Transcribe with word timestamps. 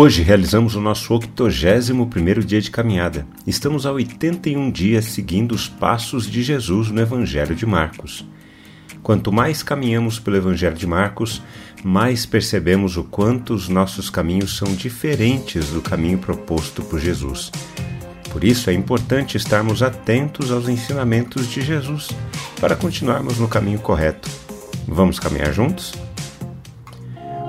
Hoje 0.00 0.22
realizamos 0.22 0.76
o 0.76 0.80
nosso 0.80 1.12
81º 1.12 2.44
dia 2.44 2.60
de 2.60 2.70
caminhada. 2.70 3.26
Estamos 3.44 3.84
há 3.84 3.90
81 3.90 4.70
dias 4.70 5.06
seguindo 5.06 5.50
os 5.56 5.68
passos 5.68 6.30
de 6.30 6.40
Jesus 6.40 6.88
no 6.88 7.00
Evangelho 7.00 7.52
de 7.52 7.66
Marcos. 7.66 8.24
Quanto 9.02 9.32
mais 9.32 9.60
caminhamos 9.60 10.20
pelo 10.20 10.36
Evangelho 10.36 10.76
de 10.76 10.86
Marcos, 10.86 11.42
mais 11.82 12.24
percebemos 12.24 12.96
o 12.96 13.02
quanto 13.02 13.52
os 13.52 13.68
nossos 13.68 14.08
caminhos 14.08 14.56
são 14.56 14.72
diferentes 14.72 15.70
do 15.70 15.80
caminho 15.80 16.18
proposto 16.18 16.80
por 16.80 17.00
Jesus. 17.00 17.50
Por 18.30 18.44
isso 18.44 18.70
é 18.70 18.72
importante 18.72 19.36
estarmos 19.36 19.82
atentos 19.82 20.52
aos 20.52 20.68
ensinamentos 20.68 21.50
de 21.50 21.60
Jesus 21.60 22.06
para 22.60 22.76
continuarmos 22.76 23.40
no 23.40 23.48
caminho 23.48 23.80
correto. 23.80 24.30
Vamos 24.86 25.18
caminhar 25.18 25.52
juntos? 25.52 25.92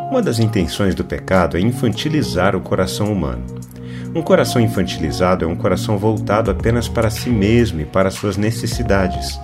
Uma 0.10 0.24
das 0.24 0.40
intenções 0.40 0.96
do 0.96 1.06
pecado 1.06 1.56
é 1.56 1.60
infantilizar 1.60 2.56
o 2.56 2.62
coração 2.62 3.14
humano. 3.14 3.46
Um 4.16 4.24
coração 4.24 4.60
infantilizado 4.60 5.46
é 5.46 5.48
um 5.48 5.56
coração 5.56 6.00
voltado 6.00 6.50
apenas 6.50 6.88
para 6.88 7.12
si 7.12 7.30
mesmo 7.30 7.82
e 7.82 7.86
para 7.86 8.10
suas 8.10 8.36
necessidades. 8.36 9.40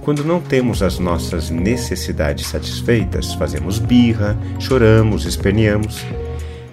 Quando 0.00 0.24
não 0.24 0.40
temos 0.40 0.82
as 0.82 0.98
nossas 0.98 1.50
necessidades 1.50 2.46
satisfeitas, 2.46 3.34
fazemos 3.34 3.78
birra, 3.78 4.38
choramos, 4.58 5.26
esperneamos. 5.26 6.02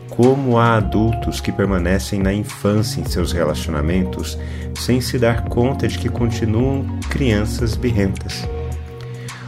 Como 0.09 0.57
há 0.57 0.77
adultos 0.77 1.41
que 1.41 1.51
permanecem 1.51 2.17
na 2.17 2.34
infância 2.34 3.01
em 3.01 3.05
seus 3.05 3.34
relacionamentos 3.34 4.37
sem 4.73 5.01
se 5.01 5.20
dar 5.20 5.49
conta 5.49 5.85
de 5.85 5.98
que 5.98 6.07
continuam 6.07 6.85
crianças 7.09 7.75
birrentas. 7.75 8.48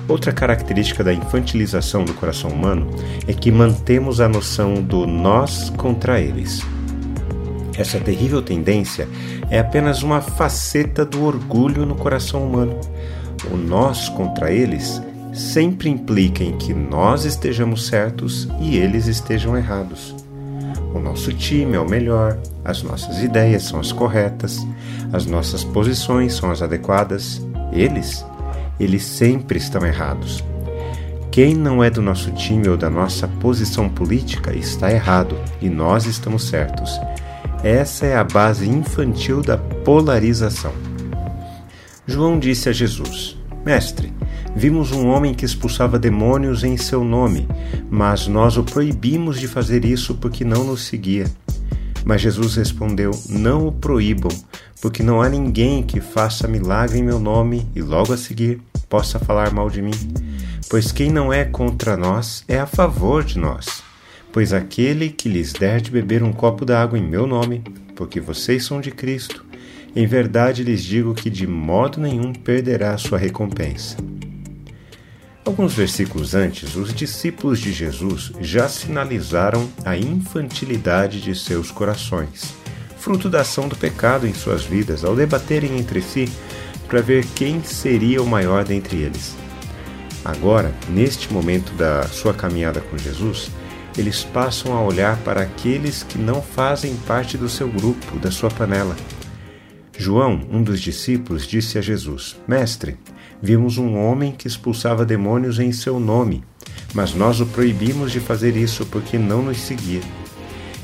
Outra 0.08 0.34
característica 0.34 1.04
da 1.04 1.14
infantilização 1.14 2.04
do 2.04 2.14
coração 2.14 2.50
humano 2.50 2.90
é 3.28 3.34
que 3.34 3.52
mantemos 3.52 4.20
a 4.20 4.28
noção 4.28 4.76
do 4.76 5.08
nós 5.08 5.70
contra 5.72 6.20
eles. 6.20 6.62
Essa 7.78 8.00
terrível 8.00 8.42
tendência 8.42 9.08
é 9.50 9.60
apenas 9.60 10.04
uma 10.04 10.22
faceta 10.22 11.06
do 11.06 11.24
orgulho 11.24 11.86
no 11.86 11.96
coração 11.96 12.46
humano. 12.46 12.80
O 13.50 13.56
nós 13.56 14.10
contra 14.10 14.52
eles 14.52 15.02
sempre 15.34 15.90
implica 15.90 16.44
em 16.44 16.58
que 16.58 16.74
nós 16.74 17.26
estejamos 17.26 17.88
certos 17.88 18.48
e 18.60 18.78
eles 18.78 19.08
estejam 19.08 19.58
errados. 19.58 20.16
O 20.94 21.00
nosso 21.00 21.34
time 21.34 21.76
é 21.76 21.80
o 21.80 21.90
melhor, 21.90 22.38
as 22.64 22.84
nossas 22.84 23.24
ideias 23.24 23.64
são 23.64 23.80
as 23.80 23.92
corretas, 23.92 24.60
as 25.12 25.26
nossas 25.26 25.64
posições 25.64 26.36
são 26.36 26.52
as 26.52 26.62
adequadas, 26.62 27.42
eles 27.72 28.24
eles 28.80 29.04
sempre 29.04 29.58
estão 29.58 29.86
errados. 29.86 30.44
Quem 31.32 31.56
não 31.56 31.84
é 31.84 31.90
do 31.90 32.02
nosso 32.02 32.32
time 32.32 32.70
ou 32.70 32.78
da 32.78 32.90
nossa 32.90 33.28
posição 33.28 33.90
política 33.90 34.56
está 34.56 34.92
errado 34.92 35.36
e 35.60 35.68
nós 35.68 36.06
estamos 36.06 36.48
certos. 36.48 37.00
Essa 37.64 38.06
é 38.06 38.16
a 38.16 38.24
base 38.24 38.70
infantil 38.70 39.42
da 39.42 39.58
polarização. 39.58 40.74
João 42.06 42.38
disse 42.38 42.70
a 42.70 42.72
Jesus: 42.72 43.38
Mestre, 43.66 44.14
vimos 44.56 44.92
um 44.92 45.08
homem 45.08 45.34
que 45.34 45.46
expulsava 45.46 45.98
demônios 45.98 46.64
em 46.64 46.76
seu 46.76 47.04
nome, 47.04 47.48
mas 47.90 48.28
nós 48.28 48.58
o 48.58 48.64
proibimos 48.64 49.40
de 49.40 49.48
fazer 49.48 49.86
isso 49.86 50.16
porque 50.16 50.44
não 50.44 50.66
nos 50.66 50.84
seguia. 50.84 51.26
Mas 52.06 52.22
Jesus 52.22 52.56
respondeu: 52.56 53.12
Não 53.30 53.68
o 53.68 53.72
proíbam, 53.72 54.32
porque 54.82 55.02
não 55.02 55.22
há 55.22 55.30
ninguém 55.30 55.84
que 55.84 56.02
faça 56.02 56.48
milagre 56.48 57.00
em 57.00 57.04
meu 57.04 57.20
nome 57.20 57.68
e 57.76 57.82
logo 57.82 58.14
a 58.14 58.18
seguir 58.18 58.62
possa 58.90 59.18
falar 59.18 59.52
mal 59.52 59.70
de 59.70 59.82
mim. 59.82 60.14
Pois 60.70 60.92
quem 60.92 61.12
não 61.12 61.32
é 61.32 61.44
contra 61.46 61.98
nós 61.98 62.44
é 62.48 62.60
a 62.60 62.66
favor 62.66 63.24
de 63.24 63.40
nós. 63.40 63.82
Pois 64.32 64.54
aquele 64.54 65.10
que 65.10 65.30
lhes 65.30 65.54
der 65.54 65.80
de 65.80 65.92
beber 65.92 66.24
um 66.24 66.34
copo 66.34 66.66
d'água 66.66 66.98
em 66.98 67.08
meu 67.08 67.28
nome, 67.28 67.64
porque 67.96 68.20
vocês 68.20 68.66
são 68.66 68.82
de 68.82 68.92
Cristo, 68.92 69.46
em 69.96 70.08
verdade 70.08 70.64
lhes 70.64 70.84
digo 70.84 71.14
que 71.14 71.30
de 71.30 71.46
modo 71.46 72.02
nenhum 72.02 72.34
perderá 72.34 72.94
a 72.94 72.98
sua 72.98 73.18
recompensa. 73.18 73.98
Alguns 75.46 75.74
versículos 75.74 76.34
antes, 76.34 76.76
os 76.76 76.94
discípulos 76.94 77.60
de 77.60 77.74
Jesus 77.74 78.32
já 78.40 78.70
sinalizaram 78.70 79.70
a 79.84 79.98
infantilidade 79.98 81.22
de 81.22 81.36
seus 81.36 81.70
corações 81.70 82.64
fruto 83.04 83.30
da 83.30 83.42
ação 83.42 83.68
do 83.68 83.76
pecado 83.76 84.26
em 84.26 84.34
suas 84.34 84.64
vidas, 84.64 85.04
ao 85.04 85.14
debaterem 85.14 85.78
entre 85.78 86.02
si 86.02 86.32
para 86.88 87.02
ver 87.02 87.26
quem 87.36 87.62
seria 87.62 88.22
o 88.22 88.26
maior 88.26 88.64
dentre 88.64 88.96
eles. 88.96 89.36
Agora, 90.24 90.74
neste 90.88 91.32
momento 91.34 91.74
da 91.74 92.04
sua 92.04 92.34
caminhada 92.34 92.80
com 92.80 92.98
Jesus, 92.98 93.52
eles 93.98 94.24
passam 94.24 94.74
a 94.74 94.82
olhar 94.82 95.18
para 95.18 95.42
aqueles 95.42 96.02
que 96.02 96.18
não 96.18 96.42
fazem 96.42 96.96
parte 97.06 97.38
do 97.38 97.50
seu 97.50 97.68
grupo, 97.68 98.18
da 98.20 98.32
sua 98.32 98.50
panela. 98.50 98.96
João, 99.98 100.42
um 100.52 100.64
dos 100.64 100.82
discípulos, 100.82 101.46
disse 101.48 101.78
a 101.78 101.82
Jesus: 101.82 102.36
Mestre, 102.48 102.98
vimos 103.42 103.78
um 103.78 103.96
homem 103.96 104.32
que 104.32 104.48
expulsava 104.48 105.06
demônios 105.06 105.60
em 105.60 105.72
seu 105.72 106.00
nome, 106.00 106.44
mas 106.94 107.14
nós 107.14 107.40
o 107.40 107.46
proibimos 107.46 108.12
de 108.12 108.20
fazer 108.20 108.56
isso 108.56 108.86
porque 108.88 109.18
não 109.18 109.44
nos 109.44 109.60
seguia. 109.60 110.02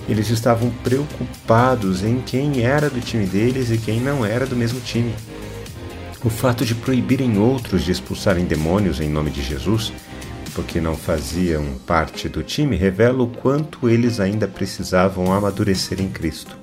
Eles 0.08 0.30
estavam 0.30 0.72
preocupados 0.84 2.03
em 2.03 2.20
quem 2.22 2.64
era 2.64 2.90
do 2.90 3.00
time 3.00 3.25
deles 3.25 3.70
e 3.70 3.78
quem 3.78 4.00
não 4.00 4.25
era 4.25 4.46
do 4.46 4.56
mesmo 4.56 4.80
time. 4.80 5.14
O 6.24 6.30
fato 6.30 6.66
de 6.66 6.76
proibirem 6.76 7.38
outros 7.38 7.84
de 7.84 7.91
expulsarem 7.91 8.46
demônios 8.46 9.00
em 9.00 9.09
nome 9.09 9.31
de 9.31 9.41
Jesus, 9.41 9.94
porque 10.53 10.81
não 10.81 10.96
faziam 10.96 11.64
parte 11.86 12.28
do 12.28 12.44
time, 12.44 12.76
revela 12.76 13.24
o 13.24 13.28
quanto 13.28 13.88
eles 13.88 14.20
ainda 14.20 14.47
precisavam 14.47 15.31
amadurecer 15.31 16.02
em 16.02 16.09
Cristo. 16.09 16.58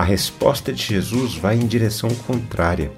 A 0.00 0.02
resposta 0.02 0.72
de 0.72 0.82
Jesus 0.82 1.34
vai 1.34 1.56
em 1.56 1.66
direção 1.66 2.08
contrária. 2.26 2.90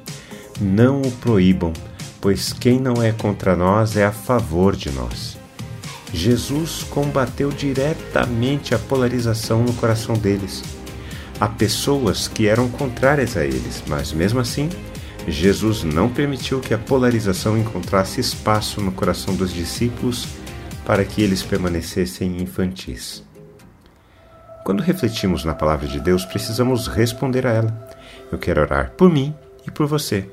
Não 0.60 1.02
o 1.02 1.10
proíbam, 1.10 1.72
pois 2.20 2.52
quem 2.52 2.78
não 2.78 3.02
é 3.02 3.10
contra 3.10 3.56
nós 3.56 3.96
é 3.96 4.04
a 4.04 4.12
favor 4.12 4.76
de 4.76 4.88
nós. 4.92 5.36
Jesus 6.14 6.84
combateu 6.84 7.50
diretamente 7.50 8.72
a 8.72 8.78
polarização 8.78 9.64
no 9.64 9.72
coração 9.72 10.14
deles. 10.14 10.62
Há 11.40 11.48
pessoas 11.48 12.28
que 12.28 12.46
eram 12.46 12.68
contrárias 12.68 13.36
a 13.36 13.44
eles, 13.44 13.82
mas 13.88 14.12
mesmo 14.12 14.38
assim, 14.38 14.70
Jesus 15.26 15.82
não 15.82 16.08
permitiu 16.08 16.60
que 16.60 16.72
a 16.72 16.78
polarização 16.78 17.58
encontrasse 17.58 18.20
espaço 18.20 18.80
no 18.80 18.92
coração 18.92 19.34
dos 19.34 19.52
discípulos 19.52 20.28
para 20.86 21.04
que 21.04 21.20
eles 21.20 21.42
permanecessem 21.42 22.40
infantis. 22.40 23.24
Quando 24.64 24.80
refletimos 24.80 25.44
na 25.44 25.54
palavra 25.54 25.88
de 25.88 25.98
Deus, 25.98 26.24
precisamos 26.24 26.86
responder 26.86 27.46
a 27.46 27.50
ela. 27.50 27.88
Eu 28.30 28.38
quero 28.38 28.60
orar 28.60 28.92
por 28.96 29.10
mim 29.10 29.34
e 29.66 29.70
por 29.70 29.86
você. 29.86 30.28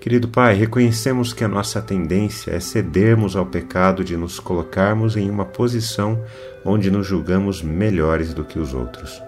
Querido 0.00 0.28
Pai, 0.28 0.54
reconhecemos 0.54 1.32
que 1.32 1.44
a 1.44 1.48
nossa 1.48 1.80
tendência 1.80 2.50
é 2.50 2.60
cedermos 2.60 3.36
ao 3.36 3.46
pecado 3.46 4.04
de 4.04 4.16
nos 4.16 4.40
colocarmos 4.40 5.16
em 5.16 5.30
uma 5.30 5.44
posição 5.44 6.22
onde 6.64 6.90
nos 6.90 7.06
julgamos 7.06 7.62
melhores 7.62 8.34
do 8.34 8.44
que 8.44 8.58
os 8.58 8.74
outros. 8.74 9.22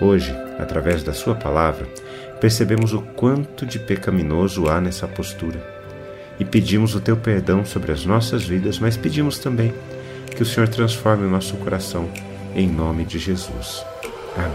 Hoje, 0.00 0.34
através 0.58 1.02
da 1.02 1.12
Sua 1.12 1.34
palavra, 1.34 1.86
percebemos 2.40 2.92
o 2.92 3.00
quanto 3.00 3.64
de 3.64 3.78
pecaminoso 3.78 4.68
há 4.68 4.80
nessa 4.80 5.06
postura 5.08 5.62
e 6.38 6.44
pedimos 6.44 6.94
o 6.94 7.00
Teu 7.00 7.16
perdão 7.16 7.64
sobre 7.64 7.92
as 7.92 8.04
nossas 8.04 8.44
vidas, 8.44 8.78
mas 8.78 8.96
pedimos 8.96 9.38
também 9.38 9.72
que 10.34 10.42
o 10.42 10.46
Senhor 10.46 10.68
transforme 10.68 11.26
o 11.26 11.30
nosso 11.30 11.56
coração 11.56 12.08
em 12.54 12.68
nome 12.68 13.04
de 13.04 13.18
Jesus. 13.18 13.84
Amém. 14.36 14.50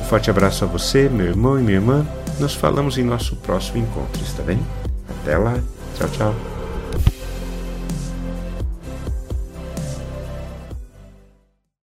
Um 0.00 0.04
forte 0.04 0.30
abraço 0.30 0.64
a 0.64 0.68
você, 0.68 1.08
meu 1.08 1.26
irmão 1.26 1.58
e 1.58 1.62
minha 1.62 1.78
irmã 1.78 2.06
nos 2.38 2.54
falamos 2.54 2.98
em 2.98 3.04
nosso 3.04 3.36
próximo 3.36 3.78
encontro, 3.78 4.22
está 4.22 4.42
bem? 4.42 4.58
Até 5.08 5.36
lá. 5.36 5.58
Tchau, 5.96 6.08
tchau. 6.08 6.61